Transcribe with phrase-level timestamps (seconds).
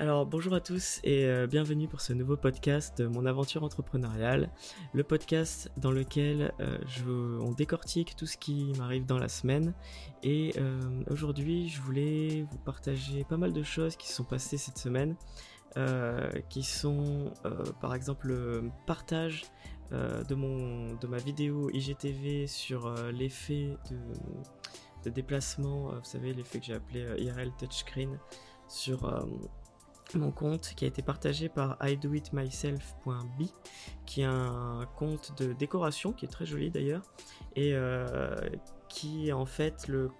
[0.00, 4.48] Alors bonjour à tous et euh, bienvenue pour ce nouveau podcast de Mon aventure entrepreneuriale,
[4.92, 7.02] le podcast dans lequel euh, je,
[7.40, 9.74] on décortique tout ce qui m'arrive dans la semaine.
[10.22, 14.56] Et euh, aujourd'hui, je voulais vous partager pas mal de choses qui se sont passées
[14.56, 15.16] cette semaine,
[16.48, 17.32] qui sont
[17.80, 19.44] par exemple le partage
[19.90, 23.76] de, ma vidéo IGTV sur l'effet
[25.04, 28.18] de, déplacement, vous savez, l'effet que j'ai appelé IRL Touchscreen
[28.68, 29.06] sur
[30.16, 33.42] mon compte qui a été partagé par idoitmyself.b
[34.06, 37.02] qui est un compte de décoration qui est très joli d'ailleurs
[37.56, 38.36] et euh,
[38.88, 40.10] qui est en fait le,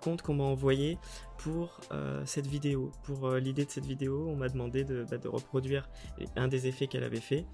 [0.00, 0.98] compte qu'on m'a envoyé
[1.36, 2.90] pour euh, cette vidéo.
[3.02, 5.88] Pour euh, l'idée de cette vidéo, on m'a demandé de, bah, de, reproduire
[6.34, 7.44] un des effets qu'elle avait fait.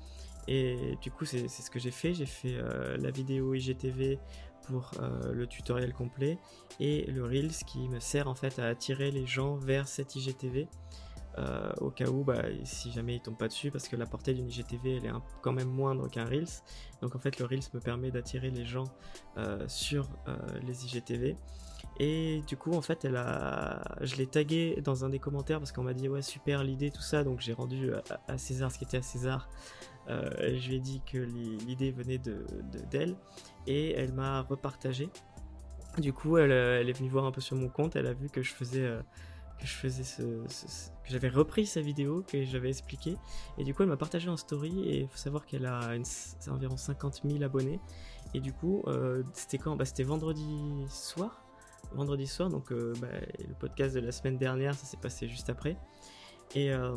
[0.47, 2.15] Et du coup, c'est ce que j'ai fait.
[2.15, 2.57] J'ai fait
[2.99, 4.19] la vidéo IGTV
[4.67, 4.91] pour
[5.33, 6.37] le tutoriel complet
[6.81, 10.67] et le Reels qui me sert en fait à attirer les gens vers cette IGTV.
[11.39, 14.35] Euh, au cas où, bah, si jamais il tombe pas dessus, parce que la portée
[14.35, 16.63] d'une IGTV elle est quand même moindre qu'un Reels.
[17.01, 18.85] Donc en fait, le Reels me permet d'attirer les gens
[19.39, 21.37] euh, sur euh, les IGTV.
[21.99, 23.83] Et du coup, en fait, elle a...
[24.03, 27.03] je l'ai tagué dans un des commentaires parce qu'on m'a dit ouais super l'idée tout
[27.03, 27.91] ça, donc j'ai rendu
[28.29, 29.49] à, César ce qui était à César.
[30.09, 32.47] je lui ai dit que l'idée venait de
[32.91, 33.17] d'elle
[33.67, 35.11] et elle m'a repartagé.
[35.99, 38.43] Du coup, elle, est venue voir un peu sur mon compte, elle a vu que
[38.43, 38.89] je faisais
[39.63, 43.17] que j'avais repris sa vidéo que j'avais expliqué.
[43.59, 45.95] Et du coup elle m'a partagé en story et il faut savoir qu'elle a
[46.49, 47.81] environ 50 000 abonnés.
[48.35, 49.77] Et du coup euh, c'était quand?
[49.77, 51.45] Bah, c'était vendredi soir.
[51.93, 55.51] Vendredi soir donc euh, bah, le podcast de la semaine dernière ça s'est passé juste
[55.51, 55.77] après.
[56.55, 56.97] Et euh,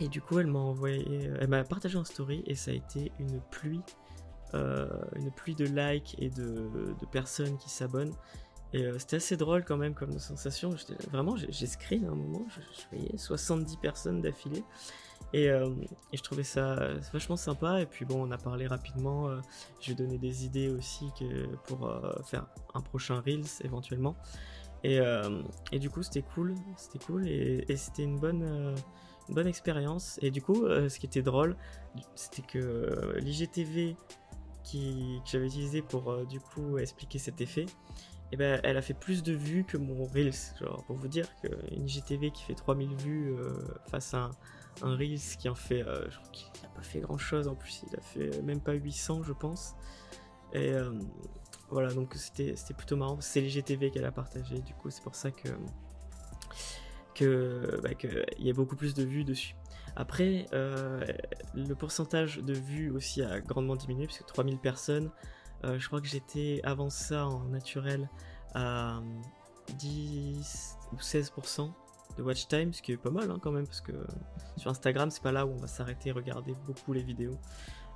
[0.00, 3.12] et du coup elle m'a envoyé elle m'a partagé en story et ça a été
[3.18, 3.82] une pluie
[4.54, 8.14] une pluie de likes et de personnes qui s'abonnent
[8.74, 10.70] et euh, c'était assez drôle quand même comme sensation.
[11.10, 14.64] Vraiment, j'ai screen à un moment, je, voyais 70 personnes d'affilée.
[15.32, 15.70] Et, euh,
[16.12, 16.76] et, je trouvais ça
[17.12, 17.80] vachement sympa.
[17.80, 19.28] Et puis bon, on a parlé rapidement.
[19.28, 19.40] Euh,
[19.80, 21.90] je donné des idées aussi que, pour
[22.24, 24.16] faire un prochain Reels éventuellement.
[24.84, 25.00] Et,
[25.72, 26.54] du coup, c'était cool.
[26.76, 27.26] C'était cool.
[27.26, 28.74] Et, c'était une bonne,
[29.30, 30.18] bonne expérience.
[30.20, 31.56] Et du coup, ce qui était drôle,
[32.14, 33.96] c'était que l'IGTV
[34.62, 37.64] qui, que j'avais utilisé pour du coup expliquer cet effet,
[38.30, 40.54] eh ben, elle a fait plus de vues que mon Reels.
[40.60, 43.54] Genre, pour vous dire qu'une IGTV qui fait 3000 vues euh,
[43.90, 44.30] face à
[44.82, 45.82] un, Reels qui en fait.
[45.82, 48.74] Euh, crois qu'il n'a pas fait grand chose en plus, il a fait même pas
[48.74, 49.74] 800, je pense.
[50.52, 50.92] Et euh,
[51.70, 53.18] voilà, donc c'était plutôt marrant.
[53.20, 55.48] C'est l'IGTV qu'elle a partagé, du coup, c'est pour ça que.
[57.14, 59.54] que bah, qu'il y a beaucoup plus de vues dessus.
[59.96, 65.10] Après, le pourcentage de vues aussi a grandement diminué, puisque 3000 personnes.
[65.64, 68.08] Euh, je crois que j'étais avant ça en naturel
[68.54, 69.00] à
[69.76, 71.70] 10 ou 16%
[72.16, 73.92] de watch time, ce qui est pas mal hein, quand même, parce que
[74.56, 77.38] sur Instagram, c'est pas là où on va s'arrêter et regarder beaucoup les vidéos.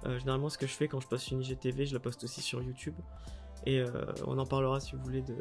[0.04, 2.40] Euh, généralement, ce que je fais quand je poste une IGTV, je la poste aussi
[2.40, 2.94] sur YouTube.
[3.64, 3.88] Et euh,
[4.26, 5.36] on en parlera si vous voulez de,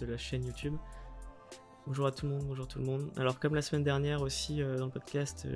[0.00, 0.74] de, la chaîne YouTube.
[1.86, 3.10] Bonjour à tout le monde, bonjour tout le monde.
[3.18, 5.46] Alors comme la semaine dernière aussi dans le podcast,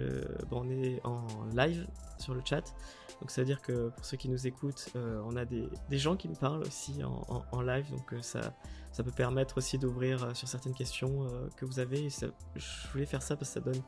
[0.50, 1.86] on est en live
[2.18, 2.74] sur le chat.
[3.20, 5.68] Donc ça veut dire que pour ceux qui nous écoutent, euh, on a des,
[5.98, 8.40] gens qui me parlent aussi en, live, donc euh, ça,
[8.92, 12.08] ça peut permettre aussi d'ouvrir euh, sur certaines questions que vous avez.
[12.08, 13.82] je voulais faire ça parce que ça donne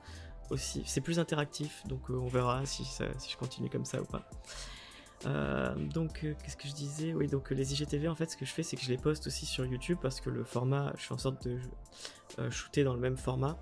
[0.51, 4.29] aussi, c'est plus interactif, donc on verra si, si je continue comme ça ou pas.
[5.77, 7.15] donc, qu'est-ce que je disais?
[7.15, 9.29] Oui, donc les IGTV, en fait, ce que je fais, c'est que je les poste
[9.29, 11.61] aussi sur YouTube parce que le format, je fais en sorte de
[12.51, 13.57] shooter dans le même format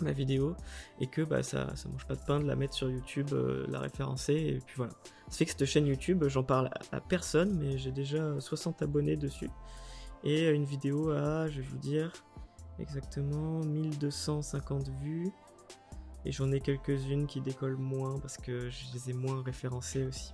[0.00, 0.56] ma vidéo
[1.00, 3.66] et que bah, ça, ça mange pas de pain de la mettre sur YouTube, euh,
[3.68, 4.92] la référencer et puis voilà.
[5.28, 9.16] Ça fait que cette chaîne YouTube, j'en parle à, personne, mais j'ai déjà 60 abonnés
[9.16, 9.50] dessus
[10.24, 12.12] et une vidéo à, je vais vous dire
[12.78, 15.32] exactement 1250 vues
[16.24, 20.32] et j'en ai quelques-unes qui décollent moins parce que je les ai moins référencées aussi.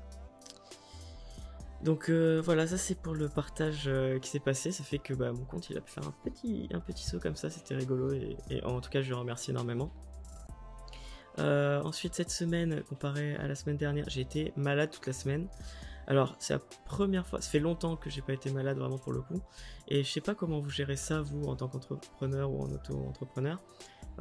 [1.83, 4.73] Donc euh, voilà, ça c'est pour le partage euh, qui s'est passé.
[4.73, 7.21] Ça fait que bah, mon compte il a pu faire un petit, un petit saut
[7.21, 9.93] comme ça, c'était rigolo et, en tout cas je lui remercie énormément.
[11.39, 15.49] Euh, ensuite cette semaine, comparé à la semaine dernière, j'ai été malade toute la semaine.
[16.09, 19.13] Alors c'est la première fois, ça fait longtemps que j'ai pas été malade vraiment pour
[19.13, 19.41] le coup.
[19.87, 23.63] Et je sais pas comment vous gérez ça vous en tant qu'entrepreneur ou en auto-entrepreneur.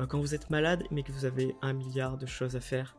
[0.10, 2.96] quand vous êtes malade mais que vous avez un milliard de choses à faire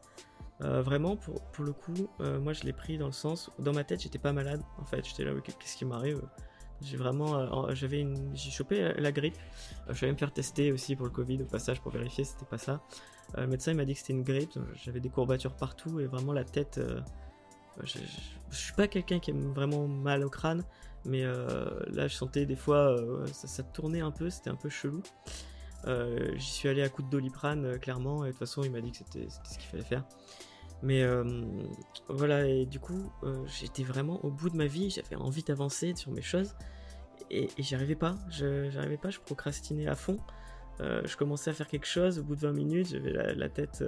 [0.63, 3.73] euh, vraiment, pour, pour, le coup, euh, moi je l'ai pris dans le sens, dans
[3.73, 6.21] ma tête j'étais pas malade en fait, j'étais là, qu'est-ce qui m'arrive?
[6.81, 9.37] J'ai vraiment, euh, j'avais j'ai chopé la grippe,
[9.89, 12.59] je allé me faire tester aussi pour le Covid au passage pour vérifier c'était pas
[12.59, 12.81] ça.
[13.37, 16.33] le médecin il m'a dit que c'était une grippe, j'avais des courbatures partout et vraiment
[16.33, 16.81] la tête,
[17.85, 17.99] je,
[18.51, 20.65] je, suis pas quelqu'un qui aime vraiment mal au crâne,
[21.05, 22.97] mais là je sentais des fois
[23.33, 25.03] ça tournait un peu, c'était un peu chelou.
[26.35, 28.91] j'y suis allé à coup de doliprane, clairement, et de toute façon, il m'a dit
[28.91, 30.05] que c'était ce qu'il fallait faire.
[30.83, 31.05] Mais
[32.09, 33.11] voilà, et du coup,
[33.47, 36.55] j'étais vraiment au bout de ma vie, j'avais envie d'avancer sur mes choses,
[37.31, 40.19] et, j'y arrivais pas, j'arrivais pas, je procrastinais à fond.
[40.81, 43.85] je commençais à faire quelque chose, au bout de 20 minutes, j'avais la, tête,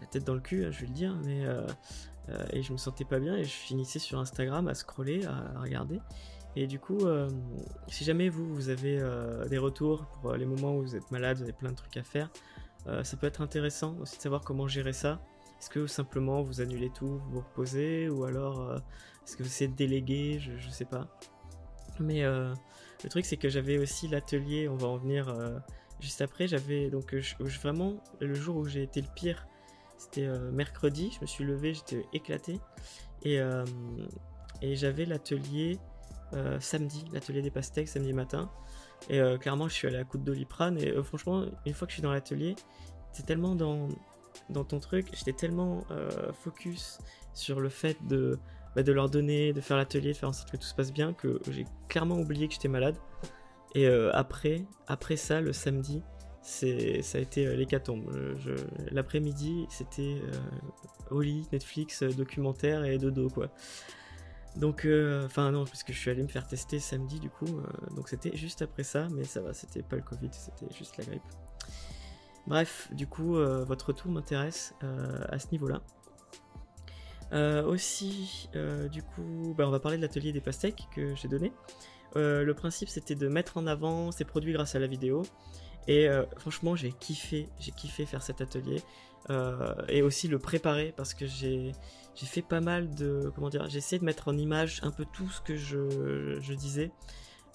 [0.00, 1.44] la tête dans le cul, hein, je vais le dire, mais
[2.52, 6.00] et je me sentais pas bien, et je finissais sur Instagram à scroller, à, regarder.
[6.54, 7.00] Et du coup,
[7.88, 9.02] si jamais vous, vous avez
[9.48, 12.04] des retours pour les moments où vous êtes malade, vous avez plein de trucs à
[12.04, 12.30] faire,
[13.02, 15.20] ça peut être intéressant aussi de savoir comment gérer ça.
[15.58, 18.78] Est-ce que simplement vous annulez tout, vous vous reposez, ou alors euh,
[19.24, 21.08] est-ce que vous essayez de déléguer, je, ne sais pas.
[21.98, 22.52] Mais euh,
[23.02, 25.58] le truc c'est que j'avais aussi l'atelier, on va en venir euh,
[26.00, 27.14] juste après, j'avais donc
[27.62, 29.46] vraiment le jour où j'ai été le pire,
[29.96, 32.60] c'était mercredi, je me suis levé, j'étais éclaté,
[33.22, 33.40] et,
[34.60, 35.78] et j'avais l'atelier
[36.60, 38.50] samedi, l'atelier des pastèques samedi matin,
[39.08, 41.94] et clairement je suis allé à coup de doliprane, et franchement une fois que je
[41.94, 42.56] suis dans l'atelier,
[43.12, 43.88] c'est tellement dans
[44.48, 46.98] dans ton truc, j'étais tellement euh, focus
[47.34, 48.38] sur le fait de,
[48.74, 50.92] bah, de leur donner, de faire l'atelier, de faire en sorte que tout se passe
[50.92, 52.96] bien, que j'ai clairement oublié que j'étais malade.
[53.74, 56.02] Et euh, après, après ça, le samedi,
[56.42, 58.08] ça a été euh, l'hécatombe.
[58.92, 60.16] L'après-midi, c'était
[61.10, 63.50] au lit, Netflix, documentaire et dodo, quoi.
[64.56, 64.88] Donc,
[65.24, 67.60] enfin non, parce que je suis allé me faire tester samedi, du coup,
[67.94, 71.04] donc c'était juste après ça, mais ça va, c'était pas le Covid, c'était juste la
[71.04, 71.22] grippe.
[72.46, 75.82] Bref, du coup, euh, votre retour m'intéresse euh, à ce niveau-là.
[77.32, 78.48] Euh, aussi,
[78.92, 81.52] du coup, bah, on va parler de l'atelier des pastèques que j'ai donné.
[82.14, 85.22] le principe, c'était de mettre en avant ces produits grâce à la vidéo.
[85.88, 88.80] Et franchement, j'ai kiffé, j'ai kiffé faire cet atelier
[89.88, 91.72] et aussi le préparer parce que j'ai
[92.14, 95.28] fait pas mal de comment dire, j'ai essayé de mettre en image un peu tout
[95.28, 96.92] ce que je, je disais.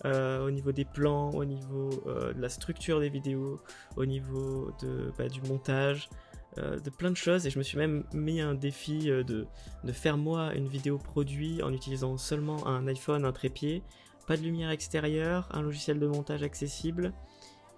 [0.06, 3.62] Euh, au niveau des plans, au niveau euh, de la structure des vidéos,
[3.98, 6.10] au niveau de, bah, du montage,
[6.58, 7.46] euh, de plein de choses.
[7.46, 9.46] Et je me suis même mis un défi de,
[9.84, 13.84] de, faire moi une vidéo produit en utilisant seulement un iPhone, un trépied,
[14.26, 17.14] pas de lumière extérieure, un logiciel de montage accessible.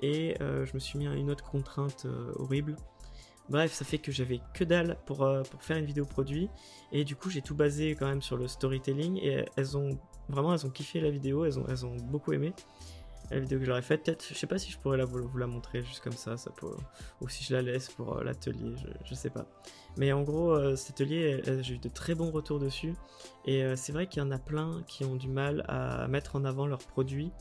[0.01, 2.75] Et je me suis mis à une autre contrainte horrible.
[3.47, 5.19] Bref, ça fait que j'avais que dalle pour,
[5.49, 6.49] pour faire une vidéo produit.
[6.91, 9.17] Et du coup, j'ai tout basé quand même sur le storytelling.
[9.17, 9.97] Et elles ont
[10.29, 12.53] Vraiment, elles ont kiffé la vidéo, elles ont, beaucoup aimé
[13.31, 14.03] la vidéo que j'aurais faite.
[14.03, 16.35] Peut-être, je sais pas si je pourrais la, vous la montrer juste comme ça,
[17.21, 19.45] ou si je la laisse pour euh, l'atelier, je, je, sais pas.
[19.97, 22.93] Mais en gros, euh, cet atelier, j'ai eu de très bons retours dessus.
[23.45, 26.35] Et euh, c'est vrai qu'il y en a plein qui ont du mal à mettre
[26.35, 27.31] en avant leurs produits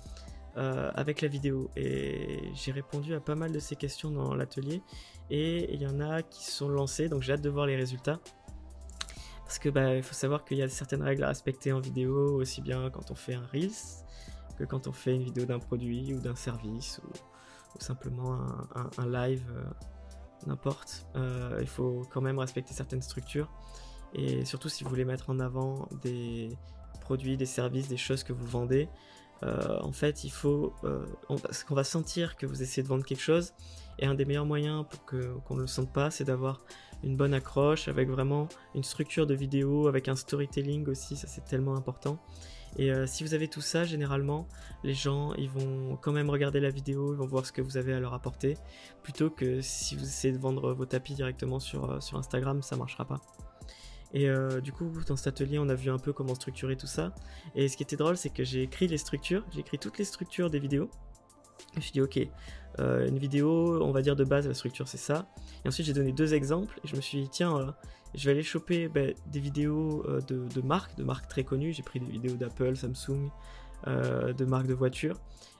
[0.54, 1.70] avec la vidéo.
[1.76, 4.82] Et j'ai répondu à pas mal de ces questions dans l'atelier.
[5.30, 8.20] Et il y en a qui sont lancés, donc j'ai hâte de voir les résultats.
[9.52, 12.40] Parce que bah, il faut savoir qu'il y a certaines règles à respecter en vidéo,
[12.40, 13.70] aussi bien quand on fait un Reels
[14.56, 18.38] que quand on fait une vidéo d'un produit ou d'un service ou, simplement
[18.96, 19.62] un, live, euh,
[20.46, 21.06] n'importe.
[21.16, 23.52] Euh, il faut quand même respecter certaines structures.
[24.14, 26.56] Et surtout si vous voulez mettre en avant des
[27.02, 28.88] produits, des services, des choses que vous vendez,
[29.42, 30.72] euh, en fait, il faut,
[31.28, 33.52] parce qu'on va sentir que vous essayez de vendre quelque chose,
[33.98, 36.62] et un des meilleurs moyens pour qu'on ne le sente pas, c'est d'avoir
[37.02, 41.44] une bonne accroche, avec vraiment une structure de vidéo, avec un storytelling aussi, ça c'est
[41.44, 42.18] tellement important.
[42.78, 44.48] Et euh, si vous avez tout ça, généralement,
[44.82, 47.76] les gens, ils vont quand même regarder la vidéo, ils vont voir ce que vous
[47.76, 48.56] avez à leur apporter,
[49.02, 53.04] plutôt que si vous essayez de vendre vos tapis directement sur, euh, Instagram, ça marchera
[53.04, 53.20] pas.
[54.14, 56.86] Et euh, du coup, dans cet atelier, on a vu un peu comment structurer tout
[56.86, 57.14] ça.
[57.54, 60.04] Et ce qui était drôle, c'est que j'ai écrit les structures, j'ai écrit toutes les
[60.04, 60.90] structures des vidéos.
[61.72, 62.20] Je me suis dit, ok,
[62.78, 65.26] euh, une vidéo, on va dire de base, la structure c'est ça.
[65.64, 67.70] Et ensuite j'ai donné deux exemples et je me suis dit tiens, euh,
[68.14, 71.72] je vais aller choper ben, des vidéos euh, de, marques, de marques très connues.
[71.72, 73.30] J'ai pris des vidéos d'Apple, Samsung,
[73.86, 75.16] de marques de voitures.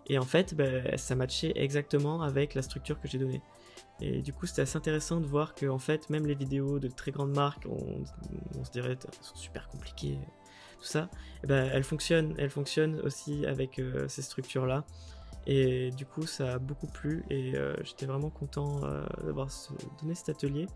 [0.07, 3.43] Et en fait, ben, ça matchait exactement avec la structure que j'ai donnée.
[4.01, 6.89] Et du coup, c'était assez intéressant de voir que en fait, même les vidéos de
[6.89, 10.19] très grandes marques, on, se dirait, sont super compliquées,
[10.79, 11.09] tout ça.
[11.47, 14.85] Ben, elles fonctionnent, elles fonctionnent aussi avec ces structures-là.
[15.47, 19.49] Et du coup, ça a beaucoup plu et euh, j'étais vraiment content euh, d'avoir
[20.01, 20.67] donné cet atelier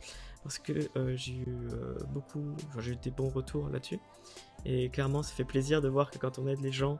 [0.42, 1.46] parce que euh, j'ai eu
[2.10, 4.00] beaucoup, j'ai eu des bons retours là-dessus.
[4.64, 6.98] Et clairement, ça fait plaisir de voir que quand on aide les gens,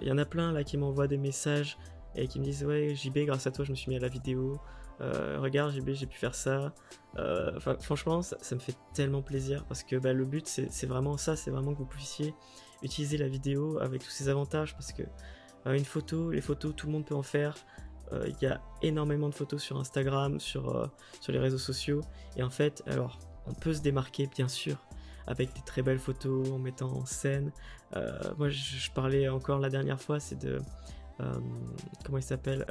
[0.00, 1.76] il y en a plein là qui m'envoient des messages
[2.14, 4.08] et qui me disent Ouais, JB, grâce à toi, je me suis mis à la
[4.08, 4.58] vidéo.
[5.00, 6.72] regarde, JB, j'ai pu faire ça.
[7.80, 11.50] franchement, ça, me fait tellement plaisir parce que bah, le but, c'est vraiment ça c'est
[11.50, 12.34] vraiment que vous puissiez
[12.82, 15.02] utiliser la vidéo avec tous ses avantages parce que
[15.72, 17.54] une photo, les photos, tout le monde peut en faire.
[18.12, 20.86] Euh, il y a énormément de photos sur Instagram, sur, euh,
[21.20, 22.02] sur les réseaux sociaux.
[22.36, 24.76] Et en fait, alors, on peut se démarquer, bien sûr,
[25.26, 27.52] avec des très belles photos, en mettant en scène.
[28.38, 30.60] moi, je, parlais encore la dernière fois, c'est de,
[32.04, 32.66] comment il s'appelle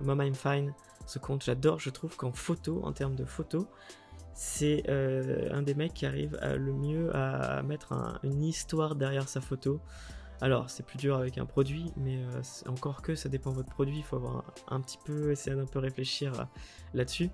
[0.00, 0.72] Mom I'm Fine.
[1.06, 1.78] Ce compte, j'adore.
[1.78, 3.66] Je trouve qu'en photo, en termes de photo,
[4.34, 9.80] c'est un des mecs qui arrive le mieux à mettre une histoire derrière sa photo.
[10.40, 12.18] Alors, c'est plus dur avec un produit, mais
[12.66, 15.66] encore que ça dépend de votre produit, il faut avoir un, petit peu, essayer d'un
[15.66, 16.32] peu réfléchir
[16.94, 17.30] là-dessus.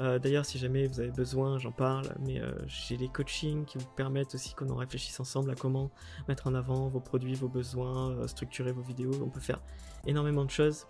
[0.00, 3.78] Euh, d'ailleurs, si jamais vous avez besoin, j'en parle, mais euh, j'ai des coachings qui
[3.78, 5.90] vous permettent aussi qu'on en réfléchisse ensemble à comment
[6.26, 9.12] mettre en avant vos produits, vos besoins, euh, structurer vos vidéos.
[9.22, 9.60] On peut faire
[10.06, 10.86] énormément de choses.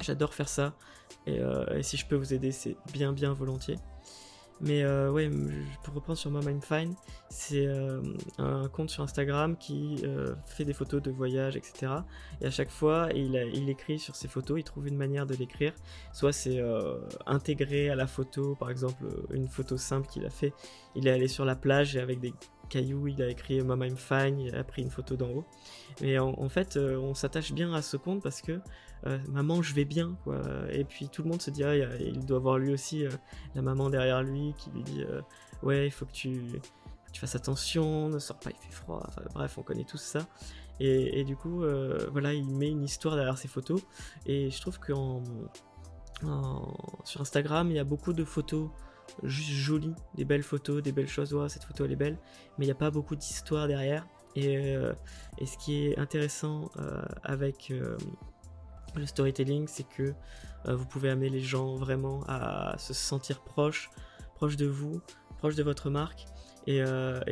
[0.00, 0.74] J'adore faire ça.
[1.26, 3.76] et si je peux vous aider, c'est bien, bien volontiers.
[4.60, 5.28] Mais euh, ouais,
[5.82, 6.94] pour reprendre sur Mom I'm Fine,
[7.28, 8.00] c'est euh,
[8.38, 11.92] un compte sur Instagram qui euh, fait des photos de voyage, etc.
[12.40, 13.36] Et à chaque fois, il,
[13.68, 15.74] écrit sur ses photos, il trouve une manière de l'écrire.
[16.12, 16.62] Soit c'est
[17.26, 20.52] intégré à la photo, par exemple, une photo simple qu'il a fait.
[20.94, 22.32] Il est allé sur la plage et avec des
[22.68, 25.44] caillou, il a écrit Mom I'm fine, il a pris une photo d'en haut.
[26.00, 28.60] Mais en, fait, euh, on s'attache bien à ce compte parce que
[29.06, 30.16] euh, maman, je vais bien.
[30.70, 33.10] Et puis tout le monde se dit, ah, il doit voir lui aussi euh,
[33.54, 35.04] la maman derrière lui qui lui dit,
[35.62, 36.40] ouais, il faut que tu,
[37.14, 39.06] fasses attention, ne sors pas, il fait froid.
[39.34, 40.26] bref, on connaît tous ça.
[40.80, 41.64] Et, du coup,
[42.10, 43.80] voilà, il met une histoire derrière ses photos.
[44.26, 45.22] Et je trouve qu'en
[47.04, 48.70] sur Instagram, il y a beaucoup de photos
[49.22, 51.32] juste joli, des belles photos, des belles choses.
[51.34, 52.18] Ouais, cette photo elle est belle,
[52.58, 54.06] mais il n'y a pas beaucoup d'histoire derrière.
[54.36, 54.92] Et, euh,
[55.38, 57.96] et, ce qui est intéressant euh, avec euh,
[58.96, 60.14] le storytelling, c'est que
[60.66, 63.90] vous pouvez amener les gens vraiment à se sentir proches,
[64.34, 65.02] proches de vous,
[65.36, 66.24] proches de votre marque.
[66.66, 66.82] Et,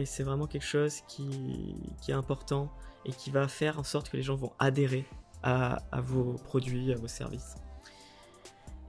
[0.04, 2.70] c'est vraiment quelque chose qui, qui, est important
[3.06, 5.06] et qui va faire en sorte que les gens vont adhérer
[5.42, 7.54] à, à vos produits, à vos services.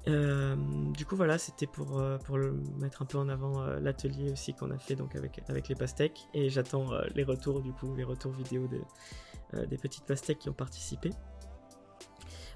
[0.07, 0.55] Euh,
[0.91, 2.17] du coup voilà c'était pour, euh,
[2.77, 6.27] mettre un peu en avant euh, l'atelier aussi qu'on a fait donc avec, les pastèques.
[6.33, 10.53] Et j'attends les retours du coup les retours vidéo de, des petites pastèques qui ont
[10.53, 11.12] participé.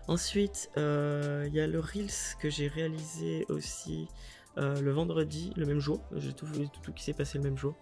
[0.07, 4.07] Ensuite il y a le Reels que j'ai réalisé aussi
[4.57, 6.01] le vendredi le même jour.
[6.15, 6.47] J'ai tout,
[6.81, 7.75] tout, qui s'est passé le même jour.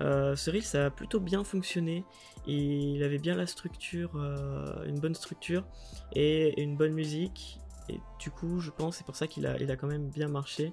[0.00, 2.04] Ce Reels a plutôt bien fonctionné.
[2.46, 4.16] Il avait bien la structure
[4.84, 5.64] une bonne structure
[6.12, 9.70] et une bonne musique et du coup, je pense, c'est pour ça qu'il a, il
[9.70, 10.72] a quand même bien marché.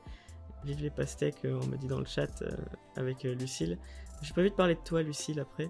[0.64, 2.50] Vive les pastèques, euh, on me dit dans le chat euh,
[2.96, 3.78] avec euh, Lucille.
[4.22, 5.68] J'ai pas envie de parler de toi, Lucille, après.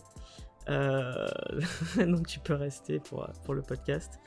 [1.97, 4.21] donc tu peux rester pour, pour le podcast.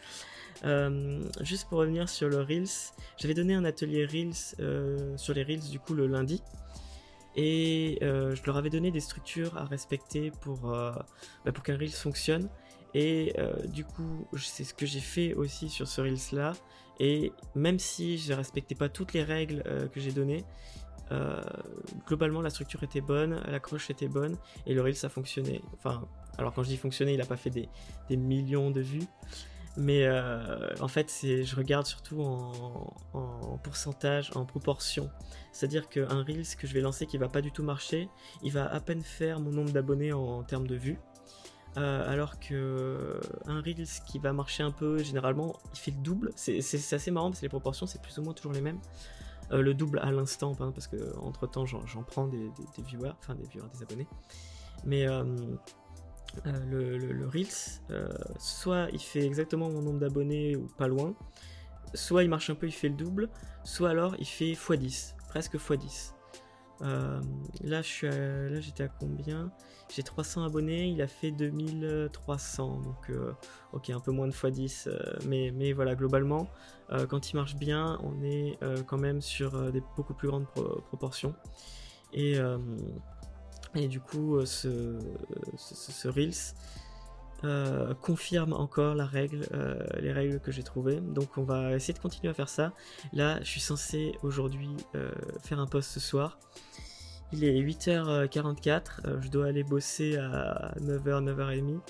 [1.40, 5.80] juste pour revenir sur le Reels, j'avais donné un atelier Reels sur les Reels du
[5.80, 6.42] coup le lundi.
[7.36, 11.06] Et je leur avais donné des structures à respecter pour, bah,
[11.54, 12.50] pour qu'un Reels fonctionne.
[12.98, 13.34] Et
[13.66, 16.54] du coup, c'est ce que j'ai fait aussi sur ce Reels là.
[16.98, 20.44] Et même si je respectais pas toutes les règles euh, que j'ai données,
[21.12, 21.40] euh,
[22.06, 24.36] globalement la structure était bonne, l'accroche était bonne
[24.66, 25.60] et le reel ça fonctionnait.
[25.74, 27.68] Enfin, alors quand je dis fonctionner, il n'a pas fait des,
[28.16, 29.06] millions de vues,
[29.76, 35.10] mais euh, en fait je regarde surtout en, en pourcentage, en proportion.
[35.52, 38.08] C'est-à-dire qu'un Reels que je vais lancer qui va pas du tout marcher,
[38.42, 40.98] il va à peine faire mon nombre d'abonnés en termes de vues.
[41.76, 46.30] Euh, alors que un Reels qui va marcher un peu, généralement, il fait le double.
[46.36, 46.58] C'est
[46.92, 48.80] assez marrant parce que les proportions, c'est plus ou moins toujours les mêmes.
[49.52, 53.46] Euh, le double à l'instant, parce que entre temps, j'en prends des, viewers, enfin des
[53.46, 54.08] viewers, des abonnés.
[54.84, 55.24] Mais euh,
[56.44, 57.82] le, Reels,
[58.38, 61.14] soit il fait exactement mon nombre d'abonnés ou pas loin,
[61.94, 63.28] soit il marche un peu, il fait le double,
[63.64, 66.15] soit alors il fait x10, presque x10.
[66.82, 67.20] Euh,
[67.62, 69.50] là, là, j'étais à combien?
[69.94, 73.32] J'ai 300 abonnés, il a fait 2300, donc euh,
[73.72, 76.48] ok, un peu moins de x10, euh, mais, voilà, globalement,
[77.08, 81.34] quand il marche bien, on est quand même sur des beaucoup plus grandes proportions.
[82.12, 82.36] Et,
[83.74, 84.96] et du coup, ce,
[85.56, 86.54] ce Reels,
[87.44, 91.00] euh, confirme encore la règle, euh, les règles que j'ai trouvées.
[91.00, 92.72] Donc on va essayer de continuer à faire ça.
[93.12, 95.10] Là, je suis censé aujourd'hui euh,
[95.42, 96.38] faire un post ce soir.
[97.32, 101.80] Il est 8h44, je dois aller bosser à 9h, 9h30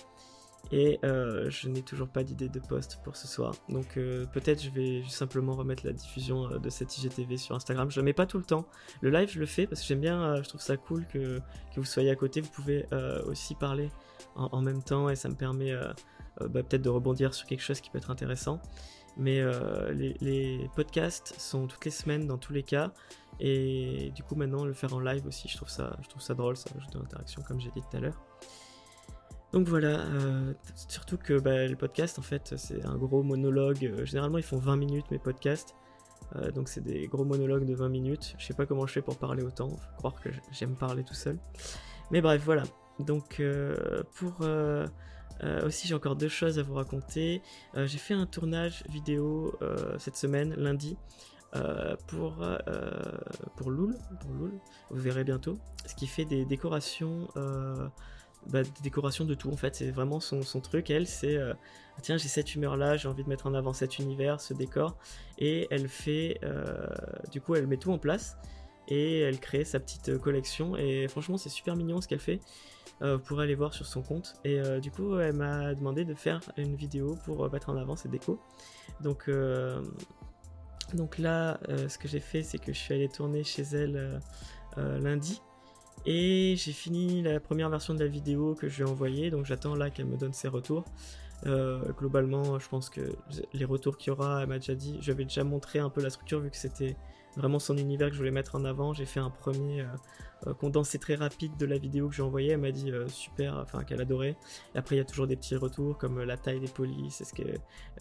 [0.72, 3.54] et je n'ai toujours pas d'idée de post pour ce soir.
[3.68, 3.98] Donc
[4.32, 7.90] peut-être je vais simplement remettre la diffusion de cette IGTV sur Instagram.
[7.90, 8.66] Je ne mets pas tout le temps.
[9.02, 11.38] Le live je le fais parce que j'aime bien, je trouve ça cool que,
[11.74, 12.40] que, vous soyez à côté.
[12.40, 12.86] Vous pouvez
[13.26, 13.90] aussi parler
[14.36, 15.92] en, même temps et ça me permet euh,
[16.40, 18.60] euh, bah, peut-être de rebondir sur quelque chose qui peut être intéressant.
[19.16, 22.92] Mais euh, les, podcasts sont toutes les semaines dans tous les cas.
[23.40, 26.70] Et du coup, maintenant, le faire en live aussi, je trouve ça, ça drôle, ça
[26.76, 28.20] ajoute de l'interaction, comme j'ai dit tout à l'heure.
[29.52, 30.04] Donc voilà,
[30.88, 34.04] surtout que bah, le podcast, en fait, c'est un gros monologue.
[34.04, 35.74] généralement, ils font 20 minutes, mes podcasts.
[36.54, 38.34] donc c'est des gros monologues de 20 minutes.
[38.38, 39.68] Je sais pas comment je fais pour parler autant.
[39.68, 41.38] Faut croire que j'aime parler tout seul.
[42.10, 42.64] Mais bref, voilà.
[42.98, 44.86] Donc euh, pour euh,
[45.64, 47.42] aussi, j'ai encore deux choses à vous raconter.
[47.74, 49.58] j'ai fait un tournage vidéo
[49.98, 50.96] cette semaine, lundi,
[52.06, 52.46] pour,
[53.56, 53.94] pour Loul,
[54.90, 57.28] vous verrez bientôt, ce qui fait des décorations
[58.48, 59.74] bah, des décorations de tout en fait.
[59.74, 60.90] C'est vraiment son, truc.
[60.90, 61.52] Elle, c'est euh,
[62.02, 64.96] tiens, j'ai cette humeur là, j'ai envie de mettre en avant cet univers, ce décor.
[65.38, 66.86] Et elle fait, euh,
[67.32, 68.36] du coup, elle met tout en place
[68.88, 70.76] et elle crée sa petite euh, collection.
[70.76, 72.40] Et franchement, c'est super mignon ce qu'elle fait.
[73.00, 74.34] vous pourrez aller voir sur son compte.
[74.44, 78.08] Et du coup, elle m'a demandé de faire une vidéo pour mettre en avant ses
[78.08, 78.40] décos.
[79.02, 79.30] Donc,
[80.94, 84.20] donc là, ce que j'ai fait, c'est que je suis allé tourner chez elle
[84.76, 85.42] lundi.
[86.06, 89.44] Et j'ai fini la première version de la vidéo que je lui ai envoyée, donc
[89.44, 90.84] j'attends là qu'elle me donne ses retours.
[91.44, 93.00] Euh, globalement, je pense que
[93.52, 96.10] les retours qu'il y aura, elle m'a déjà dit, j'avais déjà montré un peu la
[96.10, 96.96] structure vu que c'était
[97.36, 98.92] vraiment son univers que je voulais mettre en avant.
[98.92, 99.86] J'ai fait un premier euh,
[100.46, 102.52] euh, condensé très rapide de la vidéo que j'ai envoyée.
[102.52, 104.36] Elle m'a dit super, enfin qu'elle adorait.
[104.74, 107.42] Après, il y a toujours des petits retours comme la taille des polices, est-ce que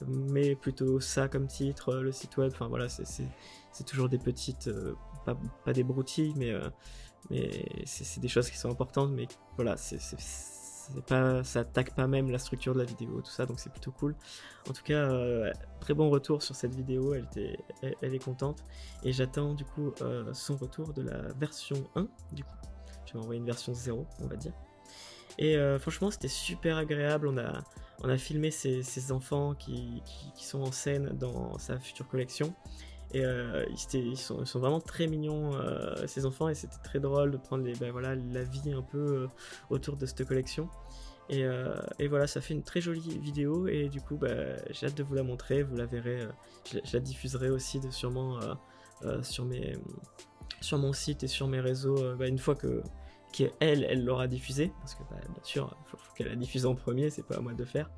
[0.05, 2.51] met plutôt ça comme titre, le site web.
[2.53, 4.69] Enfin voilà, c'est toujours des petites,
[5.25, 6.53] pas, pas, des broutilles, mais
[7.29, 7.49] mais
[7.85, 9.99] c'est des choses qui sont importantes, mais voilà, c'est
[11.07, 13.91] pas, ça attaque pas même la structure de la vidéo, tout ça, donc c'est plutôt
[13.91, 14.15] cool.
[14.69, 17.59] En tout cas, euh, très bon retour sur cette vidéo, elle, était,
[18.01, 18.63] elle, est contente,
[19.03, 22.49] et j'attends du coup euh, son retour de la version 1, du coup.
[23.05, 24.53] Je vais envoyer une version 0, on va dire.
[25.37, 27.63] Et euh, franchement, c'était super agréable, on a,
[28.03, 30.01] on a filmé ces, enfants qui,
[30.35, 32.53] sont en scène dans sa future collection.
[33.13, 37.37] Et euh, ils, sont, vraiment très mignons, euh, ces enfants, et c'était très drôle de
[37.37, 39.27] prendre les, ben voilà, la vie un peu euh,
[39.69, 40.69] autour de cette collection.
[41.29, 41.47] Et,
[42.07, 45.15] voilà, ça fait une très jolie vidéo, et du coup, ben, j'ai hâte de vous
[45.15, 46.19] la montrer, vous la verrez,
[46.71, 48.39] je, la diffuserai aussi sûrement
[49.23, 49.75] sur, mes,
[50.61, 52.83] sur mon site et sur mes réseaux, ben, une fois que
[53.31, 57.09] qu'elle, elle l'aura diffusée, parce que bien sûr, il faut qu'elle la diffuse en premier,
[57.09, 57.89] c'est pas à moi de faire.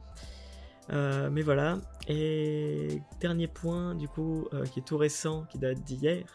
[0.92, 1.80] Euh, mais voilà.
[2.08, 6.26] Et dernier point, du coup, euh, qui est tout récent, qui date d'hier,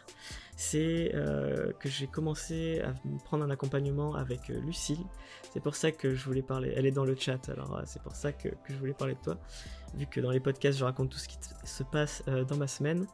[0.56, 5.04] c'est euh, que j'ai commencé à prendre un accompagnement avec Lucille.
[5.52, 6.72] C'est pour ça que je voulais parler.
[6.76, 9.20] Elle est dans le chat, alors c'est pour ça que, que, je voulais parler de
[9.20, 9.38] toi.
[9.94, 13.06] Vu que dans les podcasts, je raconte tout ce qui se passe dans ma semaine.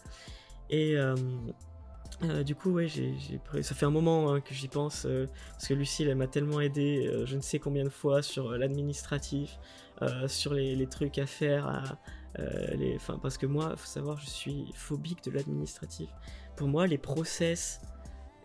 [0.71, 0.97] Et
[2.25, 2.89] euh, du coup, ouais,
[3.63, 6.61] ça fait un moment hein, que j'y pense, euh, parce que Lucille, elle m'a tellement
[6.61, 9.59] aidé, euh, je ne sais combien de fois, sur l'administratif,
[10.29, 11.97] sur les, trucs à faire,
[12.37, 16.09] les, parce que moi, faut savoir, je suis phobique de l'administratif.
[16.57, 17.81] Pour moi, les process,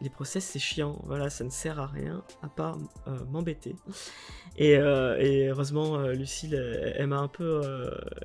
[0.01, 2.79] les process, c'est chiant, voilà, ça ne sert à rien, à part
[3.29, 3.75] m'embêter.
[4.57, 6.55] Et, heureusement, Lucille,
[6.95, 7.61] elle, m'a un peu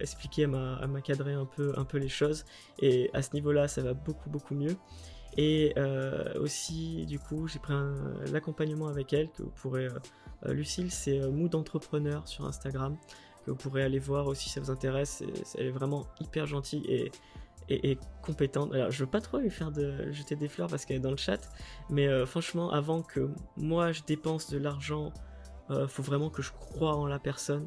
[0.00, 2.46] expliqué, elle m'a, elle m'a cadré un peu, un peu les choses,
[2.78, 4.76] et à ce niveau-là, ça va beaucoup, beaucoup mieux.
[5.36, 7.74] Et euh, aussi, du coup, j'ai pris
[8.32, 9.86] l'accompagnement avec elle, que vous pourrez...
[9.86, 9.98] Euh,
[10.46, 12.96] euh, Lucille, c'est Mood Entrepreneur sur Instagram,
[13.44, 15.22] que vous pourrez aller voir aussi si ça vous intéresse.
[15.56, 17.10] elle est vraiment hyper gentille et,
[17.68, 18.72] et, compétente.
[18.72, 21.10] Alors, je veux pas trop lui faire de jeter des fleurs parce qu'elle est dans
[21.10, 21.40] le chat,
[21.90, 25.12] mais franchement, avant que moi je dépense de l'argent,
[25.88, 27.66] faut vraiment que je croie en la personne.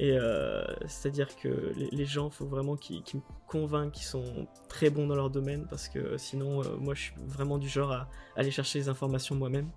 [0.00, 4.88] Et euh, c'est-à-dire que les, gens, il faut vraiment qu'ils me convainquent qu'ils sont très
[4.88, 8.08] bons dans leur domaine, parce que sinon, euh, moi, je suis vraiment du genre à,
[8.34, 9.68] aller chercher les informations moi-même.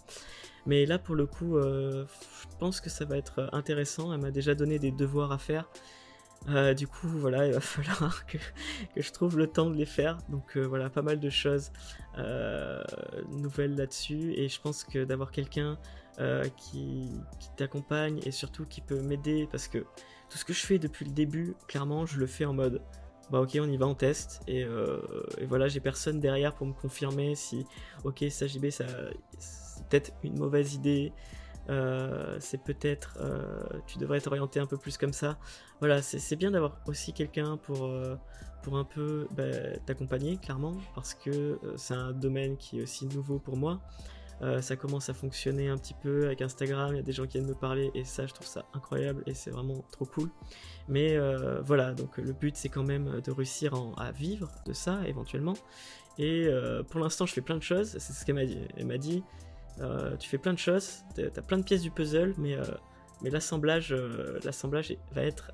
[0.65, 2.05] Mais là, pour le coup, euh,
[2.41, 4.13] je pense que ça va être intéressant.
[4.13, 5.69] Elle m'a déjà donné des devoirs à faire.
[6.77, 8.37] du coup, voilà, il va falloir que,
[8.95, 10.19] je trouve le temps de les faire.
[10.29, 11.73] Donc voilà, pas mal de choses
[13.29, 14.31] nouvelles là-dessus.
[14.37, 15.77] Et je pense que d'avoir quelqu'un
[16.57, 19.79] qui, qui t'accompagne et surtout qui peut m'aider, parce que
[20.29, 22.81] tout ce que je fais depuis le début, clairement, je le fais en mode
[23.29, 24.99] bah ok on y va on teste et, euh,
[25.47, 27.65] voilà j'ai personne derrière pour me confirmer si
[28.03, 28.85] ok ça JB ça
[29.39, 31.13] c'est peut-être une mauvaise idée
[31.69, 35.37] euh, c'est peut-être euh, tu devrais t'orienter un peu plus comme ça.
[35.79, 37.89] Voilà c'est bien d'avoir aussi quelqu'un pour
[38.61, 43.39] pour un peu bah, t'accompagner clairement parce que c'est un domaine qui est aussi nouveau
[43.39, 43.81] pour moi
[44.43, 47.25] euh, ça commence à fonctionner un petit peu avec Instagram, il y a des gens
[47.25, 50.29] qui viennent me parler et ça je trouve ça incroyable et c'est vraiment trop cool.
[50.89, 54.99] Mais euh, voilà, donc le but c'est quand même de réussir à vivre de ça
[55.07, 55.53] éventuellement.
[56.17, 58.59] Et euh, pour l'instant je fais plein de choses, c'est ce qu'elle m'a dit.
[58.75, 59.23] Elle m'a dit,
[60.19, 62.57] tu fais plein de choses, t'as plein de pièces du puzzle, mais,
[63.23, 63.95] l'assemblage,
[64.43, 65.51] l'assemblage va être...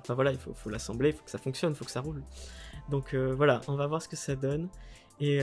[0.00, 2.02] Enfin voilà, il faut, faut l'assembler, il faut que ça fonctionne, il faut que ça
[2.02, 2.22] roule.
[2.90, 4.68] Donc voilà, on va voir ce que ça donne.
[5.18, 5.40] Et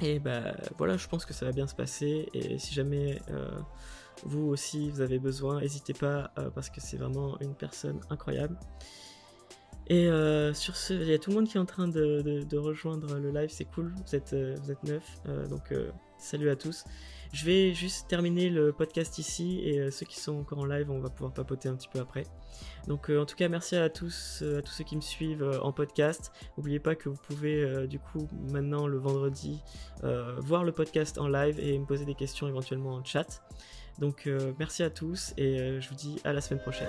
[0.00, 2.28] et bah voilà, je pense que ça va bien se passer.
[2.34, 3.50] Et si jamais euh,
[4.24, 8.58] vous aussi vous avez besoin, n'hésitez pas euh, parce que c'est vraiment une personne incroyable.
[9.86, 12.56] Et euh, sur ce, il y a tout le monde qui est en train de,
[12.56, 15.74] rejoindre le live, c'est cool, vous êtes, vous êtes neuf, donc
[16.24, 16.84] salut à tous.
[17.32, 21.00] Je vais juste terminer le podcast ici et ceux qui sont encore en live, on
[21.00, 22.24] va pouvoir papoter un petit peu après.
[22.86, 26.32] Donc en tout cas, merci à tous, à tous ceux qui me suivent en podcast.
[26.56, 29.62] N'oubliez pas que vous pouvez du coup maintenant le vendredi
[30.38, 33.42] voir le podcast en live et me poser des questions éventuellement en chat.
[33.98, 36.88] Donc merci à tous et je vous dis à la semaine prochaine.